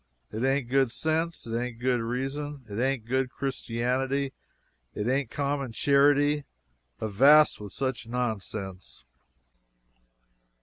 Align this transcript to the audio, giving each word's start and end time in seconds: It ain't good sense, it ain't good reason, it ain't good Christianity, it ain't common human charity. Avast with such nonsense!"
It 0.31 0.43
ain't 0.43 0.67
good 0.67 0.89
sense, 0.89 1.45
it 1.45 1.55
ain't 1.55 1.77
good 1.77 1.99
reason, 2.01 2.65
it 2.67 2.79
ain't 2.81 3.05
good 3.05 3.29
Christianity, 3.29 4.33
it 4.95 5.07
ain't 5.07 5.29
common 5.29 5.67
human 5.73 5.73
charity. 5.73 6.43
Avast 6.99 7.59
with 7.61 7.71
such 7.71 8.07
nonsense!" 8.07 9.03